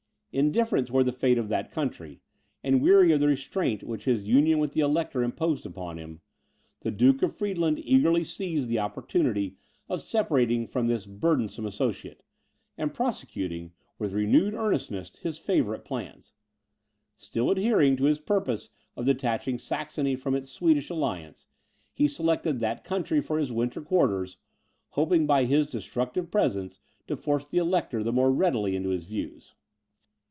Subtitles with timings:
[0.33, 2.21] Indifferent towards the fate of that country,
[2.63, 6.21] and weary of the restraint which his union with the Elector imposed upon him,
[6.79, 9.57] the Duke of Friedland eagerly seized the opportunity
[9.89, 12.23] of separating from this burdensome associate,
[12.77, 16.31] and prosecuting, with renewed earnestness, his favourite plans.
[17.17, 21.45] Still adhering to his purpose of detaching Saxony from its Swedish alliance,
[21.91, 24.37] he selected that country for his winter quarters,
[24.91, 29.55] hoping by his destructive presence to force the Elector the more readily into his views.